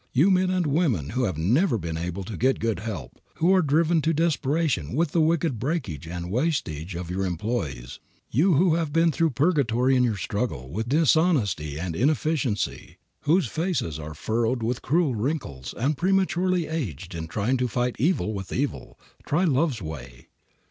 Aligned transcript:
You 0.13 0.31
men 0.31 0.49
and 0.49 0.65
women 0.65 1.11
who 1.11 1.25
have 1.25 1.37
never 1.37 1.77
been 1.77 1.95
able 1.95 2.23
to 2.23 2.35
get 2.35 2.57
good 2.57 2.79
help, 2.79 3.21
who 3.35 3.53
are 3.53 3.61
driven 3.61 4.01
to 4.01 4.15
desperation 4.15 4.93
with 4.95 5.11
the 5.11 5.21
wicked 5.21 5.59
breakage 5.59 6.07
and 6.07 6.31
wastage 6.31 6.95
of 6.95 7.11
your 7.11 7.23
employees; 7.23 7.99
you 8.31 8.55
who 8.55 8.73
have 8.73 8.91
been 8.91 9.11
through 9.11 9.29
purgatory 9.29 9.95
in 9.95 10.03
your 10.03 10.17
struggle 10.17 10.69
with 10.71 10.89
dishonesty 10.89 11.79
and 11.79 11.95
inefficiency, 11.95 12.97
whose 13.25 13.45
faces 13.45 13.99
are 13.99 14.15
furrowed 14.15 14.63
with 14.63 14.81
cruel 14.81 15.13
wrinkles 15.13 15.71
and 15.77 15.97
prematurely 15.97 16.65
aged 16.65 17.13
in 17.13 17.27
trying 17.27 17.57
to 17.57 17.67
fight 17.67 17.95
evil 17.99 18.33
with 18.33 18.51
evil, 18.51 18.99
try 19.27 19.43
love's 19.43 19.83
way. 19.83 20.29